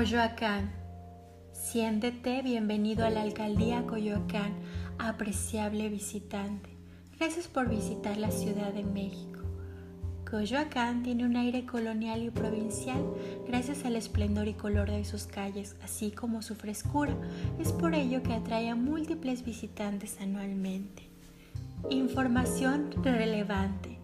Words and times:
Coyoacán. 0.00 0.72
Siéntete 1.52 2.40
bienvenido 2.40 3.04
a 3.04 3.10
la 3.10 3.20
alcaldía 3.20 3.86
Coyoacán, 3.86 4.54
apreciable 4.98 5.90
visitante. 5.90 6.70
Gracias 7.18 7.48
por 7.48 7.68
visitar 7.68 8.16
la 8.16 8.30
Ciudad 8.30 8.72
de 8.72 8.82
México. 8.82 9.40
Coyoacán 10.24 11.02
tiene 11.02 11.26
un 11.26 11.36
aire 11.36 11.66
colonial 11.66 12.22
y 12.22 12.30
provincial 12.30 13.04
gracias 13.46 13.84
al 13.84 13.94
esplendor 13.94 14.48
y 14.48 14.54
color 14.54 14.90
de 14.90 15.04
sus 15.04 15.24
calles, 15.26 15.76
así 15.82 16.12
como 16.12 16.40
su 16.40 16.54
frescura. 16.54 17.14
Es 17.58 17.70
por 17.70 17.94
ello 17.94 18.22
que 18.22 18.32
atrae 18.32 18.70
a 18.70 18.76
múltiples 18.76 19.44
visitantes 19.44 20.16
anualmente. 20.18 21.10
Información 21.90 22.90
relevante. 23.04 23.99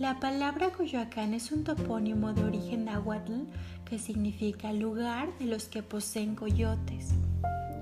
La 0.00 0.18
palabra 0.18 0.70
Coyoacán 0.70 1.34
es 1.34 1.52
un 1.52 1.62
topónimo 1.62 2.32
de 2.32 2.42
origen 2.42 2.86
náhuatl 2.86 3.42
que 3.84 3.98
significa 3.98 4.72
lugar 4.72 5.28
de 5.38 5.44
los 5.44 5.66
que 5.66 5.82
poseen 5.82 6.34
coyotes. 6.36 7.10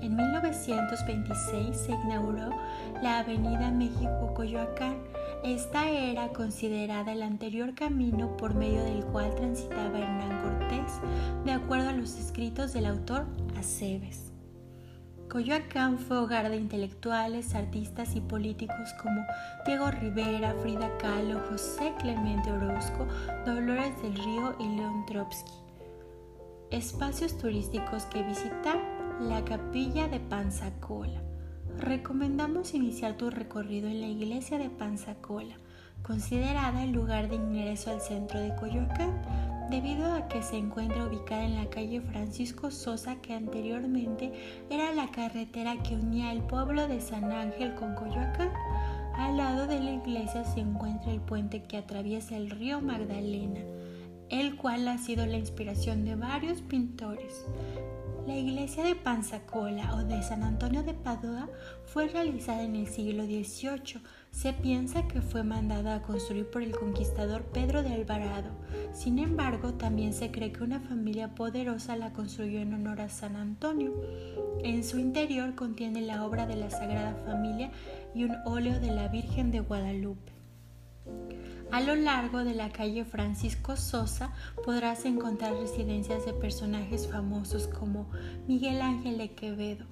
En 0.01 0.17
1926 0.17 1.77
se 1.77 1.93
inauguró 1.93 2.49
la 3.01 3.19
Avenida 3.19 3.71
México-Coyoacán. 3.71 4.97
Esta 5.45 5.89
era 5.89 6.27
considerada 6.33 7.13
el 7.13 7.23
anterior 7.23 7.73
camino 7.73 8.35
por 8.35 8.53
medio 8.53 8.83
del 8.83 9.05
cual 9.05 9.33
transitaba 9.35 9.97
Hernán 9.97 10.41
Cortés, 10.41 10.91
de 11.45 11.53
acuerdo 11.53 11.87
a 11.87 11.93
los 11.93 12.17
escritos 12.17 12.73
del 12.73 12.87
autor 12.87 13.27
Aceves. 13.57 14.28
Coyoacán 15.29 15.99
fue 15.99 16.17
hogar 16.17 16.49
de 16.49 16.57
intelectuales, 16.57 17.53
artistas 17.53 18.15
y 18.15 18.21
políticos 18.21 18.89
como 18.99 19.23
Diego 19.63 19.91
Rivera, 19.91 20.55
Frida 20.63 20.89
Kahlo, 20.97 21.39
José 21.47 21.93
Clemente 21.99 22.51
Orozco, 22.51 23.05
Dolores 23.45 24.01
del 24.01 24.15
Río 24.15 24.55
y 24.59 24.75
León 24.75 25.05
Trotsky. 25.05 25.51
Espacios 26.71 27.37
turísticos 27.37 28.05
que 28.05 28.23
visitar, 28.23 28.79
la 29.21 29.45
capilla 29.45 30.07
de 30.07 30.19
Panzacola. 30.19 31.21
Recomendamos 31.77 32.73
iniciar 32.73 33.15
tu 33.15 33.29
recorrido 33.29 33.87
en 33.87 34.01
la 34.01 34.07
iglesia 34.07 34.57
de 34.57 34.71
Panzacola, 34.71 35.57
considerada 36.01 36.83
el 36.83 36.91
lugar 36.91 37.29
de 37.29 37.35
ingreso 37.35 37.91
al 37.91 38.01
centro 38.01 38.39
de 38.39 38.55
Coyoacán 38.55 39.21
debido 39.69 40.11
a 40.13 40.27
que 40.27 40.41
se 40.41 40.57
encuentra 40.57 41.05
ubicada 41.05 41.43
en 41.45 41.55
la 41.55 41.69
calle 41.69 42.01
Francisco 42.01 42.71
Sosa 42.71 43.17
que 43.21 43.33
anteriormente 43.33 44.33
era 44.69 44.93
la 44.93 45.11
carretera 45.11 45.81
que 45.83 45.95
unía 45.95 46.31
el 46.31 46.41
pueblo 46.41 46.87
de 46.87 46.99
San 46.99 47.31
Ángel 47.31 47.75
con 47.75 47.93
Coyoacán. 47.93 48.51
Al 49.15 49.37
lado 49.37 49.67
de 49.67 49.79
la 49.79 49.91
iglesia 49.91 50.43
se 50.43 50.61
encuentra 50.61 51.11
el 51.11 51.21
puente 51.21 51.63
que 51.63 51.77
atraviesa 51.77 52.35
el 52.35 52.49
río 52.49 52.81
Magdalena, 52.81 53.61
el 54.29 54.55
cual 54.55 54.87
ha 54.87 54.97
sido 54.97 55.25
la 55.25 55.37
inspiración 55.37 56.03
de 56.03 56.15
varios 56.15 56.61
pintores. 56.61 57.45
La 58.25 58.37
iglesia 58.37 58.83
de 58.83 58.95
Panzacola 58.95 59.95
o 59.95 60.03
de 60.03 60.21
San 60.23 60.43
Antonio 60.43 60.83
de 60.83 60.93
Padua 60.93 61.49
fue 61.85 62.07
realizada 62.07 62.63
en 62.63 62.75
el 62.75 62.87
siglo 62.87 63.25
XVIII. 63.25 64.01
Se 64.31 64.53
piensa 64.53 65.07
que 65.07 65.21
fue 65.21 65.43
mandada 65.43 65.95
a 65.95 66.01
construir 66.01 66.49
por 66.49 66.61
el 66.61 66.71
conquistador 66.71 67.43
Pedro 67.43 67.83
de 67.83 67.93
Alvarado. 67.93 68.51
Sin 68.93 69.19
embargo, 69.19 69.73
también 69.73 70.13
se 70.13 70.31
cree 70.31 70.51
que 70.51 70.63
una 70.63 70.79
familia 70.79 71.35
poderosa 71.35 71.95
la 71.95 72.13
construyó 72.13 72.59
en 72.59 72.73
honor 72.73 73.01
a 73.01 73.09
San 73.09 73.35
Antonio. 73.35 73.93
En 74.63 74.83
su 74.83 74.97
interior 74.97 75.55
contiene 75.55 76.01
la 76.01 76.25
obra 76.25 76.45
de 76.45 76.55
la 76.55 76.69
Sagrada 76.69 77.15
Familia 77.25 77.71
y 78.15 78.23
un 78.23 78.35
óleo 78.45 78.79
de 78.79 78.91
la 78.91 79.07
Virgen 79.09 79.51
de 79.51 79.59
Guadalupe. 79.59 80.31
A 81.71 81.81
lo 81.81 81.95
largo 81.95 82.43
de 82.43 82.55
la 82.55 82.71
calle 82.71 83.05
Francisco 83.05 83.77
Sosa 83.77 84.33
podrás 84.65 85.05
encontrar 85.05 85.53
residencias 85.53 86.25
de 86.25 86.33
personajes 86.33 87.07
famosos 87.07 87.67
como 87.67 88.09
Miguel 88.47 88.81
Ángel 88.81 89.19
de 89.19 89.33
Quevedo. 89.33 89.85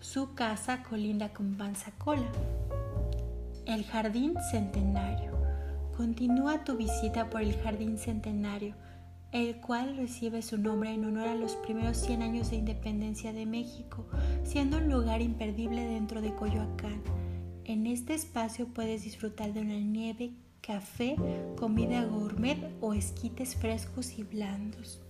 Su 0.00 0.34
casa 0.34 0.82
colinda 0.82 1.32
con 1.32 1.56
Panzacola. 1.56 2.30
El 3.66 3.84
Jardín 3.84 4.34
Centenario. 4.50 5.32
Continúa 5.96 6.64
tu 6.64 6.76
visita 6.76 7.30
por 7.30 7.40
el 7.40 7.54
Jardín 7.56 7.96
Centenario, 7.96 8.74
el 9.32 9.56
cual 9.56 9.96
recibe 9.96 10.42
su 10.42 10.58
nombre 10.58 10.92
en 10.92 11.06
honor 11.06 11.28
a 11.28 11.34
los 11.34 11.56
primeros 11.56 11.96
100 11.96 12.22
años 12.22 12.50
de 12.50 12.56
independencia 12.56 13.32
de 13.32 13.46
México, 13.46 14.06
siendo 14.42 14.76
un 14.76 14.90
lugar 14.90 15.22
imperdible 15.22 15.82
dentro 15.86 16.20
de 16.20 16.34
Coyoacán. 16.34 17.00
En 17.64 17.86
este 17.86 18.12
espacio 18.12 18.68
puedes 18.68 19.02
disfrutar 19.02 19.54
de 19.54 19.62
una 19.62 19.78
nieve 19.78 20.34
café, 20.60 21.16
comida 21.56 22.04
gourmet 22.04 22.58
o 22.82 22.92
esquites 22.92 23.56
frescos 23.56 24.18
y 24.18 24.24
blandos. 24.24 25.00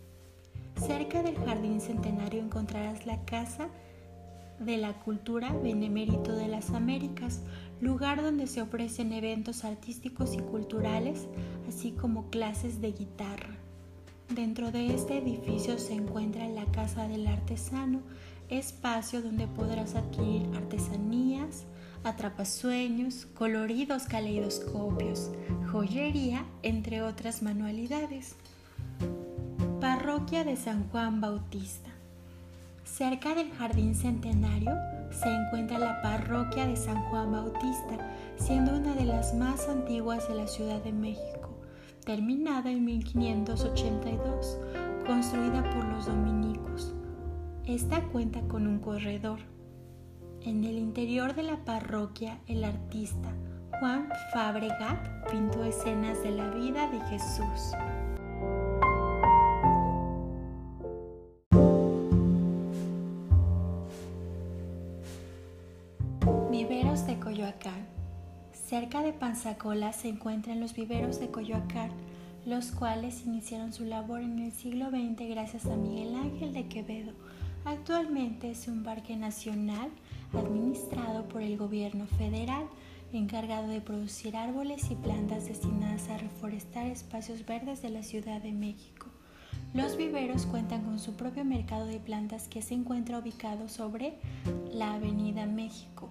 Cerca 0.76 1.24
del 1.24 1.36
Jardín 1.38 1.80
Centenario 1.80 2.40
encontrarás 2.40 3.04
la 3.04 3.24
Casa 3.24 3.68
de 4.58 4.76
la 4.76 4.94
Cultura 4.94 5.52
Benemérito 5.52 6.34
de 6.34 6.48
las 6.48 6.70
Américas, 6.70 7.42
lugar 7.80 8.22
donde 8.22 8.46
se 8.46 8.62
ofrecen 8.62 9.12
eventos 9.12 9.64
artísticos 9.64 10.34
y 10.34 10.38
culturales, 10.38 11.28
así 11.68 11.92
como 11.92 12.30
clases 12.30 12.80
de 12.80 12.92
guitarra. 12.92 13.56
Dentro 14.28 14.72
de 14.72 14.94
este 14.94 15.18
edificio 15.18 15.78
se 15.78 15.94
encuentra 15.94 16.48
la 16.48 16.64
Casa 16.66 17.06
del 17.08 17.26
Artesano, 17.26 18.00
espacio 18.48 19.22
donde 19.22 19.46
podrás 19.46 19.94
adquirir 19.94 20.48
artesanías, 20.54 21.64
atrapasueños, 22.04 23.26
coloridos 23.26 24.04
caleidoscopios, 24.04 25.30
joyería, 25.70 26.44
entre 26.62 27.02
otras 27.02 27.42
manualidades. 27.42 28.36
Parroquia 29.80 30.44
de 30.44 30.56
San 30.56 30.88
Juan 30.88 31.20
Bautista. 31.20 31.93
Cerca 32.84 33.34
del 33.34 33.50
Jardín 33.52 33.94
Centenario 33.94 34.72
se 35.10 35.28
encuentra 35.28 35.78
la 35.78 36.02
Parroquia 36.02 36.66
de 36.66 36.76
San 36.76 37.02
Juan 37.04 37.32
Bautista, 37.32 37.98
siendo 38.36 38.76
una 38.76 38.94
de 38.94 39.06
las 39.06 39.34
más 39.34 39.68
antiguas 39.68 40.28
de 40.28 40.34
la 40.34 40.46
Ciudad 40.46 40.82
de 40.82 40.92
México, 40.92 41.58
terminada 42.04 42.70
en 42.70 42.84
1582, 42.84 44.58
construida 45.06 45.62
por 45.70 45.84
los 45.86 46.06
dominicos. 46.06 46.94
Esta 47.64 48.02
cuenta 48.02 48.42
con 48.42 48.66
un 48.66 48.78
corredor, 48.78 49.40
en 50.42 50.62
el 50.64 50.76
interior 50.78 51.34
de 51.34 51.42
la 51.42 51.64
parroquia, 51.64 52.38
el 52.46 52.64
artista 52.64 53.32
Juan 53.80 54.08
Fabregat 54.34 55.30
pintó 55.30 55.64
escenas 55.64 56.22
de 56.22 56.32
la 56.32 56.50
vida 56.50 56.90
de 56.90 57.00
Jesús. 57.08 57.72
De 66.94 67.18
Coyoacán. 67.18 67.88
Cerca 68.52 69.02
de 69.02 69.12
Panzacola 69.12 69.92
se 69.92 70.08
encuentran 70.08 70.60
los 70.60 70.74
viveros 70.74 71.18
de 71.18 71.28
Coyoacán, 71.28 71.90
los 72.46 72.70
cuales 72.70 73.26
iniciaron 73.26 73.72
su 73.72 73.84
labor 73.84 74.20
en 74.20 74.38
el 74.38 74.52
siglo 74.52 74.90
XX 74.90 75.28
gracias 75.28 75.66
a 75.66 75.74
Miguel 75.74 76.14
Ángel 76.14 76.54
de 76.54 76.68
Quevedo. 76.68 77.10
Actualmente 77.64 78.52
es 78.52 78.68
un 78.68 78.84
parque 78.84 79.16
nacional 79.16 79.90
administrado 80.32 81.26
por 81.26 81.42
el 81.42 81.58
gobierno 81.58 82.06
federal, 82.06 82.64
encargado 83.12 83.66
de 83.66 83.80
producir 83.80 84.36
árboles 84.36 84.88
y 84.92 84.94
plantas 84.94 85.48
destinadas 85.48 86.08
a 86.10 86.18
reforestar 86.18 86.86
espacios 86.86 87.44
verdes 87.44 87.82
de 87.82 87.90
la 87.90 88.04
Ciudad 88.04 88.40
de 88.40 88.52
México. 88.52 89.08
Los 89.74 89.96
viveros 89.96 90.46
cuentan 90.46 90.84
con 90.84 91.00
su 91.00 91.16
propio 91.16 91.44
mercado 91.44 91.86
de 91.86 91.98
plantas 91.98 92.46
que 92.46 92.62
se 92.62 92.74
encuentra 92.74 93.18
ubicado 93.18 93.68
sobre 93.68 94.14
la 94.72 94.94
Avenida 94.94 95.44
México. 95.44 96.08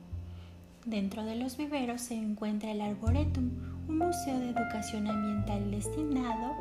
Dentro 0.86 1.24
de 1.24 1.38
los 1.38 1.56
viveros 1.56 2.02
se 2.02 2.16
encuentra 2.16 2.72
el 2.72 2.82
Arboretum, 2.82 3.52
un 3.88 4.00
museo 4.00 4.38
de 4.38 4.50
educación 4.50 5.08
ambiental 5.08 5.72
destinado 5.72 6.56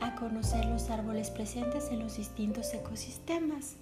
a 0.00 0.14
conocer 0.14 0.64
los 0.64 0.88
árboles 0.88 1.28
presentes 1.30 1.90
en 1.90 1.98
los 1.98 2.16
distintos 2.16 2.72
ecosistemas. 2.72 3.76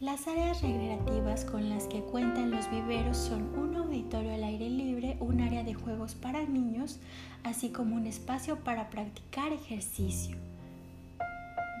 Las 0.00 0.26
áreas 0.26 0.62
recreativas 0.62 1.44
con 1.44 1.68
las 1.68 1.84
que 1.84 2.00
cuentan 2.00 2.50
los 2.50 2.70
viveros 2.70 3.18
son 3.18 3.42
un 3.58 3.76
auditorio 3.76 4.32
al 4.32 4.44
aire 4.44 4.70
libre, 4.70 5.18
un 5.20 5.42
área 5.42 5.62
de 5.62 5.74
juegos 5.74 6.14
para 6.14 6.46
niños, 6.46 6.98
así 7.44 7.68
como 7.68 7.96
un 7.96 8.06
espacio 8.06 8.60
para 8.60 8.88
practicar 8.88 9.52
ejercicio. 9.52 10.38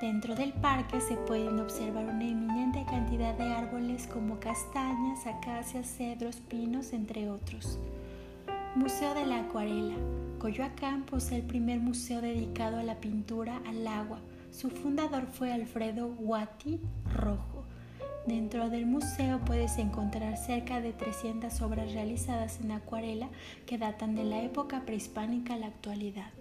Dentro 0.00 0.34
del 0.34 0.52
parque 0.52 1.00
se 1.00 1.16
pueden 1.16 1.58
observar 1.58 2.04
una 2.04 2.22
eminente 2.22 2.84
cantidad 2.84 3.32
de 3.32 3.44
árboles 3.44 4.06
como 4.06 4.38
castañas, 4.38 5.26
acacias, 5.26 5.86
cedros, 5.86 6.36
pinos, 6.36 6.92
entre 6.92 7.30
otros. 7.30 7.78
Museo 8.74 9.14
de 9.14 9.24
la 9.24 9.40
Acuarela. 9.40 9.94
Coyoacán 10.38 11.04
posee 11.04 11.38
el 11.38 11.44
primer 11.44 11.80
museo 11.80 12.20
dedicado 12.20 12.76
a 12.76 12.82
la 12.82 12.96
pintura 12.96 13.62
al 13.66 13.86
agua. 13.86 14.20
Su 14.50 14.68
fundador 14.68 15.28
fue 15.28 15.50
Alfredo 15.50 16.08
Guati 16.08 16.78
Rojo. 17.14 17.64
Dentro 18.26 18.68
del 18.68 18.84
museo 18.84 19.40
puedes 19.46 19.78
encontrar 19.78 20.36
cerca 20.36 20.82
de 20.82 20.92
300 20.92 21.62
obras 21.62 21.90
realizadas 21.94 22.60
en 22.60 22.72
acuarela 22.72 23.30
que 23.64 23.78
datan 23.78 24.14
de 24.14 24.24
la 24.24 24.42
época 24.42 24.82
prehispánica 24.84 25.54
a 25.54 25.58
la 25.58 25.68
actualidad. 25.68 26.32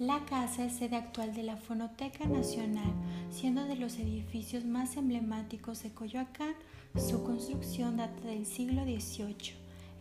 La 0.00 0.24
casa 0.24 0.64
es 0.64 0.76
sede 0.76 0.96
actual 0.96 1.34
de 1.34 1.42
la 1.42 1.58
Fonoteca 1.58 2.24
Nacional, 2.24 2.90
siendo 3.30 3.66
de 3.66 3.76
los 3.76 3.98
edificios 3.98 4.64
más 4.64 4.96
emblemáticos 4.96 5.82
de 5.82 5.92
Coyoacán. 5.92 6.54
Su 6.96 7.22
construcción 7.22 7.98
data 7.98 8.26
del 8.26 8.46
siglo 8.46 8.84
XVIII. 8.84 9.52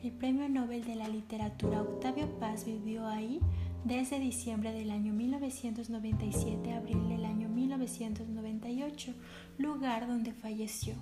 El 0.02 0.12
Premio 0.14 0.48
Nobel 0.48 0.86
de 0.86 0.96
la 0.96 1.10
Literatura 1.10 1.82
Octavio 1.82 2.30
Paz 2.40 2.64
vivió 2.64 3.06
ahí 3.08 3.42
desde 3.84 4.22
diciembre 4.22 4.72
del 4.72 4.90
año 4.92 5.12
1997 5.12 6.72
a 6.72 6.78
abril 6.78 7.10
del 7.10 7.26
año 7.26 7.50
1998, 7.50 9.14
lugar 9.58 10.08
donde 10.08 10.32
falleció. 10.32 10.94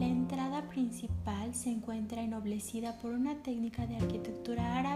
La 0.00 0.06
entrada 0.06 0.70
principal 0.70 1.54
se 1.54 1.70
encuentra 1.70 2.22
ennoblecida 2.22 2.96
por 3.02 3.12
una 3.12 3.42
técnica 3.42 3.86
de 3.86 3.96
arquitectura 3.96 4.78
árabe 4.78 4.93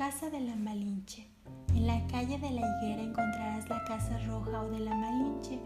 Casa 0.00 0.30
de 0.30 0.40
la 0.40 0.56
Malinche. 0.56 1.26
En 1.74 1.86
la 1.86 2.06
calle 2.06 2.38
de 2.38 2.50
la 2.52 2.62
Higuera 2.62 3.02
encontrarás 3.02 3.68
la 3.68 3.84
Casa 3.84 4.18
Roja 4.26 4.62
o 4.62 4.70
de 4.70 4.80
la 4.80 4.94
Malinche, 4.94 5.60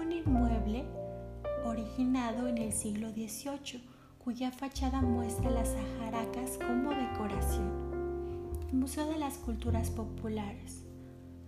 un 0.00 0.12
inmueble 0.12 0.84
originado 1.64 2.46
en 2.46 2.58
el 2.58 2.72
siglo 2.72 3.10
XVIII, 3.10 3.82
cuya 4.22 4.52
fachada 4.52 5.02
muestra 5.02 5.50
las 5.50 5.74
ajaracas 5.74 6.56
como 6.64 6.90
decoración. 6.90 8.70
Museo 8.70 9.08
de 9.08 9.18
las 9.18 9.38
Culturas 9.38 9.90
Populares. 9.90 10.84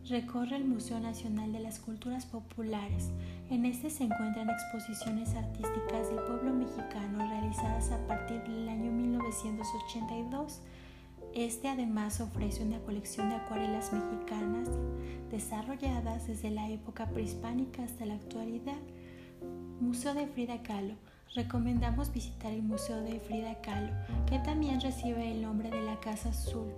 Recorre 0.09 0.57
el 0.57 0.65
Museo 0.65 0.99
Nacional 0.99 1.53
de 1.53 1.61
las 1.61 1.79
Culturas 1.79 2.27
Populares. 2.27 3.13
En 3.51 3.65
este 3.65 3.89
se 3.89 4.03
encuentran 4.03 4.51
exposiciones 4.51 5.33
artísticas 5.37 6.09
del 6.09 6.19
pueblo 6.25 6.53
mexicano 6.53 7.19
realizadas 7.19 7.93
a 7.93 8.05
partir 8.09 8.43
del 8.43 8.69
año 8.69 8.91
1982 8.91 10.61
este 11.35 11.69
además 11.69 12.21
ofrece 12.21 12.63
una 12.63 12.79
colección 12.81 13.31
de 13.31 13.37
acuarelas 13.37 13.93
mexicanas 13.93 14.69
desarrolladas 15.31 16.27
desde 16.27 16.51
la 16.51 16.69
época 16.69 17.07
prehispánica 17.07 17.83
hasta 17.83 18.05
la 18.05 18.15
actualidad. 18.15 18.79
Museo 19.81 20.15
de 20.15 20.27
Frida 20.27 20.63
Kahlo. 20.63 20.95
Recomendamos 21.35 22.13
visitar 22.13 22.53
el 22.53 22.63
Museo 22.63 23.01
de 23.01 23.19
Frida 23.19 23.61
Kahlo, 23.63 23.91
que 24.27 24.39
también 24.41 24.81
recibe 24.81 25.33
el 25.33 25.41
nombre 25.41 25.71
de 25.71 25.81
la 25.81 25.99
Casa 26.01 26.29
Azul, 26.29 26.71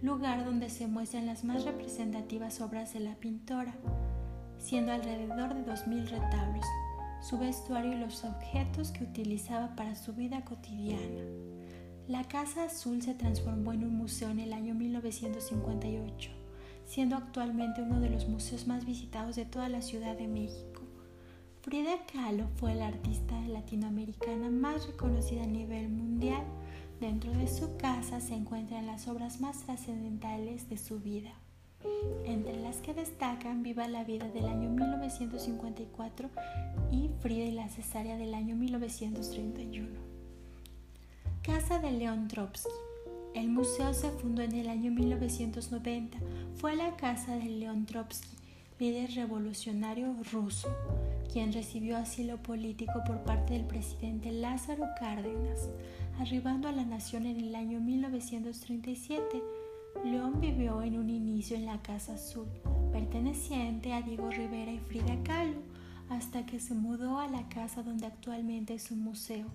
lugar 0.00 0.44
donde 0.44 0.70
se 0.70 0.86
muestran 0.86 1.26
las 1.26 1.42
más 1.42 1.64
representativas 1.64 2.60
obras 2.60 2.94
de 2.94 3.00
la 3.00 3.16
pintora, 3.16 3.74
siendo 4.58 4.92
alrededor 4.92 5.52
de 5.54 5.66
2.000 5.66 6.08
retablos, 6.08 6.64
su 7.20 7.38
vestuario 7.38 7.92
y 7.92 7.98
los 7.98 8.24
objetos 8.24 8.92
que 8.92 9.02
utilizaba 9.02 9.74
para 9.74 9.96
su 9.96 10.14
vida 10.14 10.44
cotidiana. 10.44 11.22
La 12.08 12.24
Casa 12.24 12.64
Azul 12.64 13.02
se 13.02 13.12
transformó 13.12 13.74
en 13.74 13.84
un 13.84 13.94
museo 13.94 14.30
en 14.30 14.40
el 14.40 14.54
año 14.54 14.74
1958, 14.74 16.30
siendo 16.86 17.16
actualmente 17.16 17.82
uno 17.82 18.00
de 18.00 18.08
los 18.08 18.26
museos 18.26 18.66
más 18.66 18.86
visitados 18.86 19.36
de 19.36 19.44
toda 19.44 19.68
la 19.68 19.82
Ciudad 19.82 20.16
de 20.16 20.26
México. 20.26 20.80
Frida 21.60 22.06
Kahlo 22.10 22.48
fue 22.56 22.74
la 22.74 22.86
artista 22.86 23.38
latinoamericana 23.46 24.48
más 24.48 24.86
reconocida 24.86 25.42
a 25.42 25.46
nivel 25.46 25.90
mundial. 25.90 26.44
Dentro 26.98 27.30
de 27.32 27.46
su 27.46 27.76
casa 27.76 28.22
se 28.22 28.34
encuentran 28.34 28.86
las 28.86 29.06
obras 29.06 29.42
más 29.42 29.64
trascendentales 29.66 30.70
de 30.70 30.78
su 30.78 31.00
vida, 31.00 31.34
entre 32.24 32.58
las 32.58 32.78
que 32.78 32.94
destacan 32.94 33.62
Viva 33.62 33.86
la 33.86 34.04
vida 34.04 34.28
del 34.30 34.46
año 34.46 34.70
1954 34.70 36.30
y 36.90 37.10
Frida 37.20 37.44
y 37.44 37.50
la 37.50 37.68
cesárea 37.68 38.16
del 38.16 38.32
año 38.32 38.56
1931. 38.56 40.07
Casa 41.48 41.78
de 41.78 41.90
León 41.90 42.28
Trotsky. 42.28 42.68
El 43.34 43.48
museo 43.48 43.94
se 43.94 44.10
fundó 44.10 44.42
en 44.42 44.52
el 44.52 44.68
año 44.68 44.90
1990. 44.90 46.18
Fue 46.56 46.76
la 46.76 46.94
casa 46.94 47.36
de 47.36 47.46
León 47.46 47.86
Trotsky, 47.86 48.28
líder 48.78 49.12
revolucionario 49.12 50.14
ruso, 50.30 50.68
quien 51.32 51.54
recibió 51.54 51.96
asilo 51.96 52.36
político 52.36 53.02
por 53.06 53.24
parte 53.24 53.54
del 53.54 53.64
presidente 53.64 54.30
Lázaro 54.30 54.84
Cárdenas. 55.00 55.70
Arribando 56.20 56.68
a 56.68 56.72
la 56.72 56.84
nación 56.84 57.24
en 57.24 57.40
el 57.40 57.54
año 57.54 57.80
1937, 57.80 59.42
León 60.04 60.42
vivió 60.42 60.82
en 60.82 60.98
un 60.98 61.08
inicio 61.08 61.56
en 61.56 61.64
la 61.64 61.80
Casa 61.80 62.16
Azul, 62.16 62.46
perteneciente 62.92 63.94
a 63.94 64.02
Diego 64.02 64.28
Rivera 64.28 64.70
y 64.70 64.80
Frida 64.80 65.16
Kahlo 65.24 65.77
hasta 66.10 66.46
que 66.46 66.60
se 66.60 66.74
mudó 66.74 67.18
a 67.18 67.28
la 67.28 67.48
casa 67.48 67.82
donde 67.82 68.06
actualmente 68.06 68.74
es 68.74 68.90
un 68.90 69.00
museo. 69.00 69.46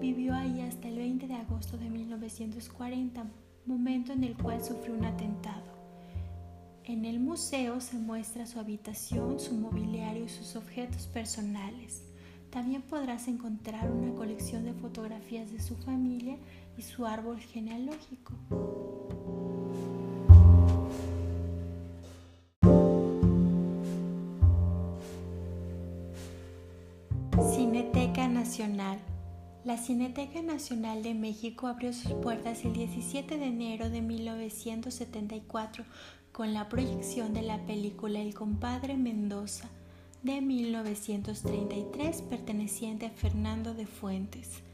Vivió 0.00 0.34
ahí 0.34 0.60
hasta 0.60 0.88
el 0.88 0.96
20 0.96 1.26
de 1.26 1.34
agosto 1.34 1.76
de 1.76 1.90
1940, 1.90 3.24
momento 3.66 4.12
en 4.12 4.24
el 4.24 4.36
cual 4.36 4.64
sufrió 4.64 4.94
un 4.94 5.04
atentado. 5.04 5.78
En 6.84 7.04
el 7.04 7.20
museo 7.20 7.80
se 7.80 7.98
muestra 7.98 8.46
su 8.46 8.58
habitación, 8.58 9.38
su 9.38 9.54
mobiliario 9.54 10.24
y 10.24 10.28
sus 10.28 10.56
objetos 10.56 11.06
personales. 11.06 12.02
También 12.50 12.80
podrás 12.80 13.28
encontrar 13.28 13.90
una 13.90 14.14
colección 14.14 14.64
de 14.64 14.72
fotografías 14.72 15.52
de 15.52 15.60
su 15.60 15.76
familia 15.76 16.38
y 16.78 16.82
su 16.82 17.04
árbol 17.04 17.38
genealógico. 17.40 18.32
Cineteca 28.18 28.40
Nacional. 28.40 28.98
La 29.64 29.76
Cineteca 29.76 30.42
Nacional 30.42 31.04
de 31.04 31.14
México 31.14 31.68
abrió 31.68 31.92
sus 31.92 32.14
puertas 32.14 32.64
el 32.64 32.72
17 32.72 33.38
de 33.38 33.46
enero 33.46 33.90
de 33.90 34.02
1974 34.02 35.84
con 36.32 36.52
la 36.52 36.68
proyección 36.68 37.32
de 37.32 37.42
la 37.42 37.64
película 37.64 38.18
El 38.18 38.34
compadre 38.34 38.96
Mendoza 38.96 39.68
de 40.24 40.40
1933 40.40 42.22
perteneciente 42.22 43.06
a 43.06 43.10
Fernando 43.10 43.72
de 43.72 43.86
Fuentes. 43.86 44.64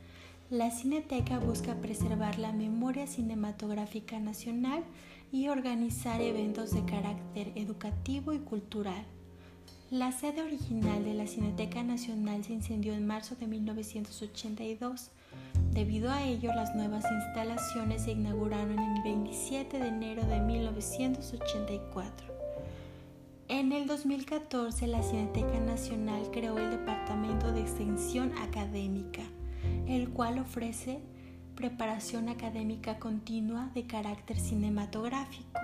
La 0.48 0.70
Cineteca 0.70 1.38
busca 1.38 1.74
preservar 1.74 2.38
la 2.38 2.52
memoria 2.52 3.06
cinematográfica 3.06 4.20
nacional 4.20 4.84
y 5.32 5.48
organizar 5.48 6.22
eventos 6.22 6.70
de 6.70 6.82
carácter 6.86 7.52
educativo 7.56 8.32
y 8.32 8.38
cultural. 8.38 9.04
La 9.94 10.10
sede 10.10 10.42
original 10.42 11.04
de 11.04 11.14
la 11.14 11.28
Cineteca 11.28 11.84
Nacional 11.84 12.42
se 12.42 12.52
incendió 12.52 12.94
en 12.94 13.06
marzo 13.06 13.36
de 13.36 13.46
1982. 13.46 15.12
Debido 15.70 16.10
a 16.10 16.24
ello, 16.24 16.52
las 16.52 16.74
nuevas 16.74 17.04
instalaciones 17.08 18.02
se 18.02 18.10
inauguraron 18.10 18.76
el 18.76 19.02
27 19.04 19.78
de 19.78 19.86
enero 19.86 20.26
de 20.26 20.40
1984. 20.40 22.26
En 23.46 23.70
el 23.70 23.86
2014, 23.86 24.88
la 24.88 25.00
Cineteca 25.04 25.60
Nacional 25.60 26.28
creó 26.32 26.58
el 26.58 26.72
Departamento 26.72 27.52
de 27.52 27.60
Extensión 27.60 28.36
Académica, 28.38 29.22
el 29.86 30.10
cual 30.10 30.40
ofrece 30.40 31.02
preparación 31.54 32.28
académica 32.28 32.98
continua 32.98 33.70
de 33.76 33.86
carácter 33.86 34.40
cinematográfico. 34.40 35.60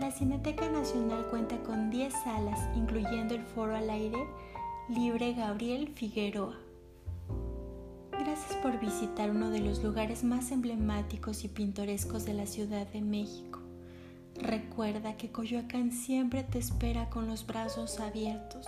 La 0.00 0.10
Cineteca 0.10 0.68
Nacional 0.68 1.24
cuenta 1.30 1.56
con 1.62 1.88
10 1.88 2.12
salas, 2.12 2.58
incluyendo 2.74 3.36
el 3.36 3.44
foro 3.44 3.76
al 3.76 3.88
aire 3.88 4.18
libre 4.88 5.34
Gabriel 5.34 5.88
Figueroa. 5.94 6.58
Gracias 8.10 8.54
por 8.60 8.80
visitar 8.80 9.30
uno 9.30 9.50
de 9.50 9.60
los 9.60 9.84
lugares 9.84 10.24
más 10.24 10.50
emblemáticos 10.50 11.44
y 11.44 11.48
pintorescos 11.48 12.24
de 12.24 12.34
la 12.34 12.46
Ciudad 12.46 12.88
de 12.88 13.02
México. 13.02 13.60
Recuerda 14.34 15.16
que 15.16 15.30
Coyoacán 15.30 15.92
siempre 15.92 16.42
te 16.42 16.58
espera 16.58 17.08
con 17.08 17.28
los 17.28 17.46
brazos 17.46 18.00
abiertos. 18.00 18.66